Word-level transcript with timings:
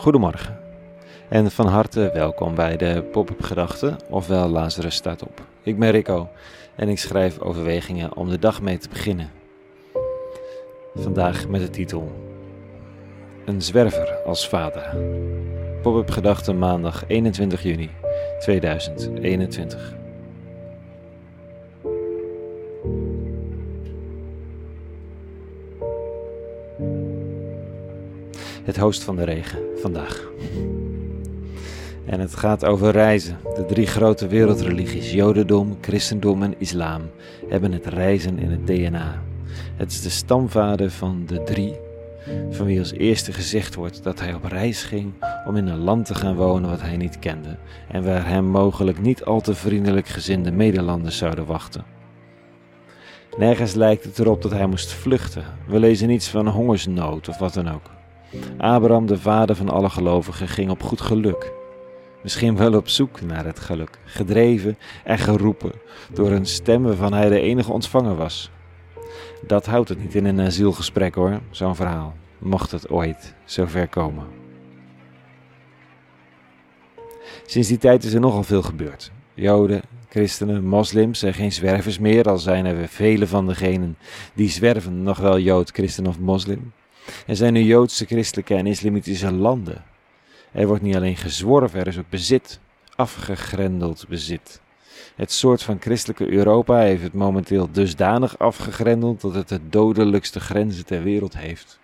Goedemorgen 0.00 0.58
en 1.28 1.50
van 1.50 1.66
harte 1.66 2.10
welkom 2.14 2.54
bij 2.54 2.76
de 2.76 3.02
Pop-up 3.12 3.42
Gedachten, 3.42 3.96
ofwel 4.08 4.48
Lazarus 4.48 4.94
staat 4.94 5.22
op. 5.22 5.40
Ik 5.62 5.78
ben 5.78 5.90
Rico 5.90 6.28
en 6.76 6.88
ik 6.88 6.98
schrijf 6.98 7.40
overwegingen 7.40 8.16
om 8.16 8.28
de 8.28 8.38
dag 8.38 8.62
mee 8.62 8.78
te 8.78 8.88
beginnen. 8.88 9.30
Vandaag 10.94 11.48
met 11.48 11.60
de 11.60 11.70
titel 11.70 12.12
Een 13.44 13.62
zwerver 13.62 14.22
als 14.26 14.48
vader. 14.48 14.96
Pop-up 15.82 16.10
Gedachten 16.10 16.58
maandag 16.58 17.04
21 17.06 17.62
juni 17.62 17.90
2021. 18.38 19.99
Het 28.62 28.76
host 28.76 29.02
van 29.02 29.16
de 29.16 29.24
regen 29.24 29.58
vandaag. 29.76 30.28
En 32.06 32.20
het 32.20 32.36
gaat 32.36 32.64
over 32.64 32.90
reizen. 32.90 33.38
De 33.54 33.64
drie 33.66 33.86
grote 33.86 34.26
wereldreligies, 34.26 35.12
Jodendom, 35.12 35.78
Christendom 35.80 36.42
en 36.42 36.54
Islam, 36.58 37.02
hebben 37.48 37.72
het 37.72 37.86
reizen 37.86 38.38
in 38.38 38.50
het 38.50 38.66
DNA. 38.66 39.22
Het 39.76 39.90
is 39.90 40.02
de 40.02 40.10
stamvader 40.10 40.90
van 40.90 41.22
de 41.26 41.42
drie, 41.42 41.74
van 42.50 42.66
wie 42.66 42.78
als 42.78 42.92
eerste 42.92 43.32
gezegd 43.32 43.74
wordt 43.74 44.02
dat 44.02 44.20
hij 44.20 44.34
op 44.34 44.44
reis 44.44 44.82
ging 44.82 45.12
om 45.46 45.56
in 45.56 45.66
een 45.66 45.78
land 45.78 46.06
te 46.06 46.14
gaan 46.14 46.36
wonen 46.36 46.70
wat 46.70 46.80
hij 46.80 46.96
niet 46.96 47.18
kende 47.18 47.56
en 47.88 48.04
waar 48.04 48.26
hem 48.26 48.44
mogelijk 48.44 49.00
niet 49.00 49.24
al 49.24 49.40
te 49.40 49.54
vriendelijk 49.54 50.08
gezinde 50.08 50.50
Nederlanders 50.50 51.16
zouden 51.16 51.46
wachten. 51.46 51.84
Nergens 53.38 53.74
lijkt 53.74 54.04
het 54.04 54.18
erop 54.18 54.42
dat 54.42 54.50
hij 54.50 54.66
moest 54.66 54.92
vluchten. 54.92 55.44
We 55.66 55.78
lezen 55.78 56.08
niets 56.08 56.28
van 56.28 56.48
hongersnood 56.48 57.28
of 57.28 57.38
wat 57.38 57.54
dan 57.54 57.68
ook. 57.68 57.90
Abraham, 58.56 59.06
de 59.06 59.18
vader 59.18 59.56
van 59.56 59.68
alle 59.68 59.90
gelovigen, 59.90 60.48
ging 60.48 60.70
op 60.70 60.82
goed 60.82 61.00
geluk. 61.00 61.52
Misschien 62.22 62.56
wel 62.56 62.74
op 62.74 62.88
zoek 62.88 63.20
naar 63.20 63.44
het 63.44 63.60
geluk, 63.60 63.98
gedreven 64.04 64.78
en 65.04 65.18
geroepen 65.18 65.72
door 66.12 66.30
een 66.30 66.46
stem 66.46 66.82
waarvan 66.82 67.12
hij 67.12 67.28
de 67.28 67.40
enige 67.40 67.72
ontvanger 67.72 68.16
was. 68.16 68.50
Dat 69.46 69.66
houdt 69.66 69.88
het 69.88 70.02
niet 70.02 70.14
in 70.14 70.24
een 70.24 70.40
asielgesprek 70.40 71.14
hoor, 71.14 71.40
zo'n 71.50 71.76
verhaal, 71.76 72.14
mocht 72.38 72.70
het 72.70 72.90
ooit 72.90 73.34
zover 73.44 73.88
komen. 73.88 74.24
Sinds 77.46 77.68
die 77.68 77.78
tijd 77.78 78.04
is 78.04 78.12
er 78.12 78.20
nogal 78.20 78.42
veel 78.42 78.62
gebeurd. 78.62 79.10
Joden, 79.34 79.82
christenen, 80.08 80.64
moslims 80.64 81.18
zijn 81.18 81.34
geen 81.34 81.52
zwervers 81.52 81.98
meer, 81.98 82.24
al 82.24 82.38
zijn 82.38 82.66
er 82.66 82.88
vele 82.88 83.26
van 83.26 83.46
degenen 83.46 83.96
die 84.34 84.50
zwerven 84.50 85.02
nog 85.02 85.18
wel 85.18 85.38
jood, 85.38 85.70
christen 85.70 86.06
of 86.06 86.18
moslim. 86.18 86.72
Er 87.26 87.36
zijn 87.36 87.52
nu 87.52 87.62
Joodse, 87.62 88.04
christelijke 88.04 88.54
en 88.54 88.66
islamitische 88.66 89.32
landen. 89.32 89.84
Er 90.52 90.66
wordt 90.66 90.82
niet 90.82 90.96
alleen 90.96 91.16
gezworven, 91.16 91.80
er 91.80 91.86
is 91.86 91.98
ook 91.98 92.08
bezit, 92.08 92.60
afgegrendeld 92.96 94.04
bezit. 94.08 94.60
Het 95.16 95.32
soort 95.32 95.62
van 95.62 95.76
christelijke 95.80 96.30
Europa 96.32 96.78
heeft 96.78 97.02
het 97.02 97.12
momenteel 97.12 97.68
dusdanig 97.72 98.38
afgegrendeld 98.38 99.20
dat 99.20 99.34
het 99.34 99.48
de 99.48 99.60
dodelijkste 99.68 100.40
grenzen 100.40 100.86
ter 100.86 101.02
wereld 101.02 101.36
heeft. 101.36 101.78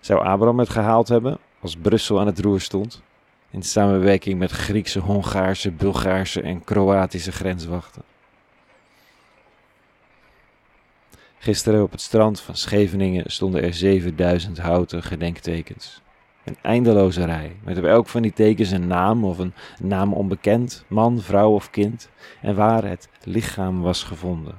Zou 0.00 0.24
Abraham 0.24 0.58
het 0.58 0.68
gehaald 0.68 1.08
hebben 1.08 1.38
als 1.60 1.76
Brussel 1.76 2.20
aan 2.20 2.26
het 2.26 2.38
roer 2.38 2.60
stond, 2.60 3.02
in 3.50 3.62
samenwerking 3.62 4.38
met 4.38 4.50
Griekse, 4.50 4.98
Hongaarse, 4.98 5.70
Bulgaarse 5.70 6.42
en 6.42 6.64
Kroatische 6.64 7.32
grenswachten? 7.32 8.02
Gisteren 11.44 11.82
op 11.82 11.90
het 11.90 12.00
strand 12.00 12.40
van 12.40 12.56
Scheveningen 12.56 13.30
stonden 13.30 13.62
er 13.62 13.74
7000 13.74 14.58
houten 14.58 15.02
gedenktekens. 15.02 16.00
Een 16.44 16.56
eindeloze 16.62 17.24
rij, 17.24 17.56
met 17.64 17.78
op 17.78 17.84
elk 17.84 18.08
van 18.08 18.22
die 18.22 18.32
tekens 18.32 18.70
een 18.70 18.86
naam 18.86 19.24
of 19.24 19.38
een 19.38 19.52
naam 19.80 20.12
onbekend, 20.12 20.84
man, 20.88 21.20
vrouw 21.20 21.50
of 21.50 21.70
kind, 21.70 22.08
en 22.42 22.54
waar 22.54 22.84
het 22.84 23.08
lichaam 23.24 23.80
was 23.80 24.02
gevonden. 24.02 24.54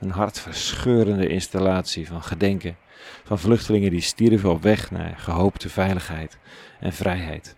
Een 0.00 0.10
hartverscheurende 0.10 1.28
installatie 1.28 2.06
van 2.06 2.22
gedenken 2.22 2.76
van 3.24 3.38
vluchtelingen 3.38 3.90
die 3.90 4.00
stierven 4.00 4.50
op 4.50 4.62
weg 4.62 4.90
naar 4.90 5.14
gehoopte 5.16 5.68
veiligheid 5.68 6.38
en 6.80 6.92
vrijheid. 6.92 7.56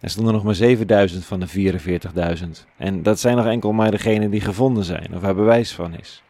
Er 0.00 0.10
stonden 0.10 0.32
nog 0.32 0.44
maar 0.44 0.54
7000 0.54 1.24
van 1.24 1.40
de 1.40 1.48
44.000, 1.48 2.66
en 2.76 3.02
dat 3.02 3.20
zijn 3.20 3.36
nog 3.36 3.46
enkel 3.46 3.72
maar 3.72 3.90
degenen 3.90 4.30
die 4.30 4.40
gevonden 4.40 4.84
zijn 4.84 5.14
of 5.14 5.20
waar 5.20 5.34
bewijs 5.34 5.72
van 5.72 5.98
is. 5.98 6.22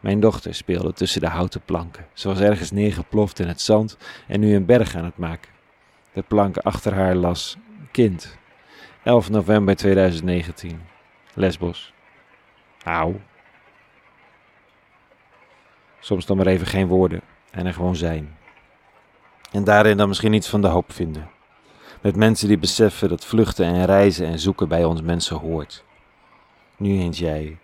Mijn 0.00 0.20
dochter 0.20 0.54
speelde 0.54 0.92
tussen 0.92 1.20
de 1.20 1.28
houten 1.28 1.60
planken. 1.64 2.06
Ze 2.12 2.28
was 2.28 2.40
ergens 2.40 2.70
neergeploft 2.70 3.38
in 3.38 3.48
het 3.48 3.60
zand 3.60 3.96
en 4.26 4.40
nu 4.40 4.54
een 4.54 4.66
berg 4.66 4.96
aan 4.96 5.04
het 5.04 5.16
maken. 5.16 5.50
De 6.12 6.22
plank 6.22 6.56
achter 6.56 6.94
haar 6.94 7.14
las 7.14 7.56
Kind. 7.90 8.38
11 9.02 9.30
november 9.30 9.76
2019. 9.76 10.80
Lesbos. 11.34 11.92
Auw. 12.84 13.20
Soms 16.00 16.26
dan 16.26 16.36
maar 16.36 16.46
even 16.46 16.66
geen 16.66 16.86
woorden 16.86 17.20
en 17.50 17.66
er 17.66 17.74
gewoon 17.74 17.96
zijn. 17.96 18.36
En 19.52 19.64
daarin 19.64 19.96
dan 19.96 20.08
misschien 20.08 20.32
iets 20.32 20.48
van 20.48 20.60
de 20.60 20.68
hoop 20.68 20.92
vinden. 20.92 21.30
Met 22.00 22.16
mensen 22.16 22.48
die 22.48 22.58
beseffen 22.58 23.08
dat 23.08 23.24
vluchten 23.24 23.66
en 23.66 23.84
reizen 23.84 24.26
en 24.26 24.38
zoeken 24.38 24.68
bij 24.68 24.84
ons 24.84 25.02
mensen 25.02 25.36
hoort. 25.36 25.84
Nu 26.76 26.98
eens 26.98 27.18
jij, 27.18 27.58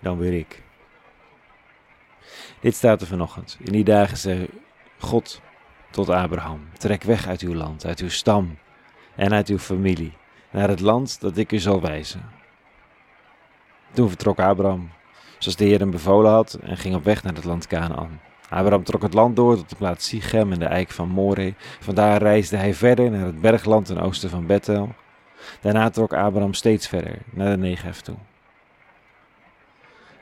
dan 0.00 0.18
weer 0.18 0.32
ik. 0.32 0.62
Dit 2.60 2.74
staat 2.74 3.00
er 3.00 3.06
vanochtend. 3.06 3.56
In 3.60 3.72
die 3.72 3.84
dagen 3.84 4.16
zei 4.16 4.48
God 4.98 5.40
tot 5.90 6.08
Abraham: 6.08 6.68
Trek 6.78 7.02
weg 7.02 7.26
uit 7.26 7.40
uw 7.40 7.54
land, 7.54 7.86
uit 7.86 8.00
uw 8.00 8.08
stam 8.08 8.58
en 9.14 9.32
uit 9.32 9.48
uw 9.48 9.58
familie, 9.58 10.12
naar 10.50 10.68
het 10.68 10.80
land 10.80 11.20
dat 11.20 11.36
ik 11.36 11.52
u 11.52 11.58
zal 11.58 11.80
wijzen. 11.80 12.30
Toen 13.92 14.08
vertrok 14.08 14.38
Abraham, 14.38 14.90
zoals 15.38 15.56
de 15.56 15.64
Heer 15.64 15.78
hem 15.78 15.90
bevolen 15.90 16.30
had, 16.30 16.54
en 16.54 16.76
ging 16.76 16.94
op 16.94 17.04
weg 17.04 17.22
naar 17.22 17.34
het 17.34 17.44
land 17.44 17.66
Canaan. 17.66 18.20
Abraham 18.48 18.84
trok 18.84 19.02
het 19.02 19.14
land 19.14 19.36
door 19.36 19.56
tot 19.56 19.70
de 19.70 19.76
plaats 19.76 20.08
Sichem 20.08 20.52
en 20.52 20.58
de 20.58 20.64
eik 20.64 20.90
van 20.90 21.08
Moreh. 21.08 21.54
Vandaar 21.80 22.22
reisde 22.22 22.56
hij 22.56 22.74
verder 22.74 23.10
naar 23.10 23.26
het 23.26 23.40
bergland 23.40 23.86
ten 23.86 23.98
oosten 23.98 24.30
van 24.30 24.46
Bethel. 24.46 24.94
Daarna 25.60 25.90
trok 25.90 26.12
Abraham 26.12 26.54
steeds 26.54 26.88
verder 26.88 27.18
naar 27.30 27.50
de 27.50 27.56
Negev 27.56 27.98
toe. 27.98 28.16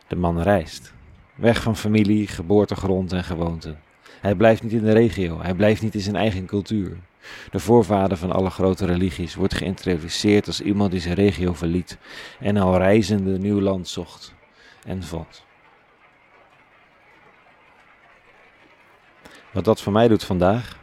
De 0.07 0.17
man 0.17 0.43
reist. 0.43 0.93
Weg 1.35 1.63
van 1.63 1.77
familie, 1.77 2.27
geboortegrond 2.27 3.13
en 3.13 3.25
gewoonten. 3.25 3.81
Hij 4.21 4.35
blijft 4.35 4.63
niet 4.63 4.73
in 4.73 4.85
de 4.85 4.93
regio, 4.93 5.43
hij 5.43 5.55
blijft 5.55 5.83
niet 5.83 5.95
in 5.95 6.01
zijn 6.01 6.17
eigen 6.17 6.47
cultuur. 6.47 6.97
De 7.51 7.59
voorvader 7.59 8.17
van 8.17 8.33
alle 8.33 8.51
grote 8.51 8.87
religies 8.87 9.35
wordt 9.35 9.55
geïntroduceerd 9.55 10.47
als 10.47 10.61
iemand 10.61 10.91
die 10.91 11.01
zijn 11.01 11.15
regio 11.15 11.55
verliet 11.55 11.99
en 12.41 12.57
al 12.57 12.77
reizende 12.77 13.39
nieuw 13.39 13.61
land 13.61 13.89
zocht 13.89 14.35
en 14.87 15.03
vond. 15.03 15.45
Wat 19.53 19.65
dat 19.65 19.83
voor 19.83 19.93
mij 19.93 20.09
doet 20.09 20.25
vandaag? 20.25 20.79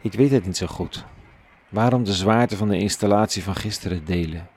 Ik 0.00 0.12
weet 0.12 0.30
het 0.30 0.46
niet 0.46 0.56
zo 0.56 0.66
goed. 0.66 1.04
Waarom 1.68 2.04
de 2.04 2.12
zwaarte 2.12 2.56
van 2.56 2.68
de 2.68 2.78
installatie 2.78 3.42
van 3.42 3.54
gisteren 3.54 4.04
delen? 4.04 4.48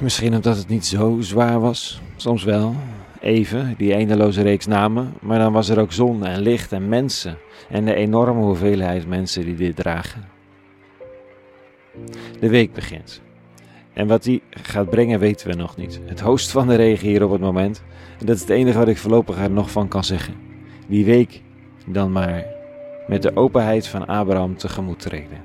Misschien 0.00 0.34
omdat 0.34 0.56
het 0.56 0.68
niet 0.68 0.86
zo 0.86 1.16
zwaar 1.20 1.60
was, 1.60 2.00
soms 2.16 2.44
wel. 2.44 2.74
Even, 3.20 3.74
die 3.76 3.92
eindeloze 3.92 4.42
reeks 4.42 4.66
namen, 4.66 5.14
maar 5.20 5.38
dan 5.38 5.52
was 5.52 5.68
er 5.68 5.80
ook 5.80 5.92
zon 5.92 6.24
en 6.24 6.40
licht 6.40 6.72
en 6.72 6.88
mensen 6.88 7.38
en 7.70 7.84
de 7.84 7.94
enorme 7.94 8.40
hoeveelheid 8.40 9.08
mensen 9.08 9.44
die 9.44 9.54
dit 9.54 9.76
dragen. 9.76 10.28
De 12.40 12.48
week 12.48 12.72
begint. 12.72 13.20
En 13.92 14.06
wat 14.06 14.22
die 14.22 14.42
gaat 14.50 14.90
brengen 14.90 15.18
weten 15.18 15.48
we 15.48 15.54
nog 15.54 15.76
niet. 15.76 16.00
Het 16.04 16.20
host 16.20 16.50
van 16.50 16.68
de 16.68 16.74
regen 16.74 17.08
hier 17.08 17.24
op 17.24 17.30
het 17.30 17.40
moment. 17.40 17.82
En 18.18 18.26
dat 18.26 18.34
is 18.34 18.40
het 18.40 18.50
enige 18.50 18.78
wat 18.78 18.88
ik 18.88 18.98
voorlopig 18.98 19.38
er 19.38 19.50
nog 19.50 19.70
van 19.70 19.88
kan 19.88 20.04
zeggen. 20.04 20.34
Die 20.86 21.04
week 21.04 21.42
dan 21.86 22.12
maar 22.12 22.44
met 23.06 23.22
de 23.22 23.36
openheid 23.36 23.86
van 23.86 24.06
Abraham 24.06 24.56
tegemoet 24.56 25.00
treden. 25.00 25.42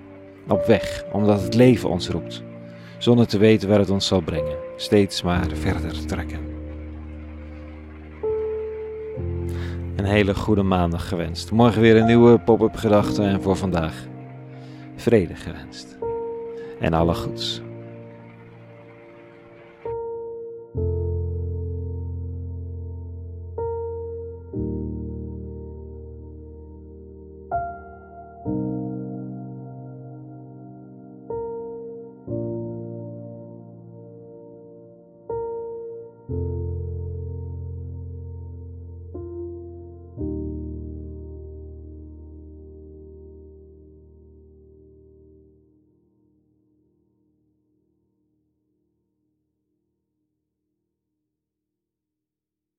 Op 0.48 0.66
weg, 0.66 1.04
omdat 1.12 1.42
het 1.42 1.54
leven 1.54 1.90
ons 1.90 2.10
roept 2.10 2.44
zonder 2.98 3.28
te 3.28 3.38
weten 3.38 3.70
waar 3.70 3.80
het 3.80 3.90
ons 3.90 4.08
zal 4.08 4.22
brengen. 4.22 4.58
Steeds 4.76 5.22
maar 5.22 5.48
verder 5.54 6.06
trekken. 6.06 6.40
Een 9.96 10.06
hele 10.06 10.36
goede 10.36 10.64
maandag 10.64 11.08
gewenst. 11.08 11.52
Morgen 11.52 11.82
weer 11.82 11.96
een 11.96 12.06
nieuwe 12.06 12.40
pop-up 12.40 12.76
gedachte 12.76 13.24
en 13.24 13.42
voor 13.42 13.56
vandaag 13.56 13.94
vrede 14.96 15.36
gewenst. 15.36 15.98
En 16.80 16.94
alle 16.94 17.14
goeds. 17.14 17.65